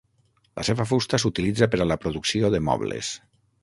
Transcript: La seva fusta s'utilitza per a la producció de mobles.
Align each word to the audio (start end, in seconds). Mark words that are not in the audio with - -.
La 0.59 0.63
seva 0.69 0.87
fusta 0.93 1.21
s'utilitza 1.25 1.71
per 1.77 1.83
a 1.85 1.89
la 1.93 2.01
producció 2.07 2.55
de 2.57 2.67
mobles. 2.73 3.17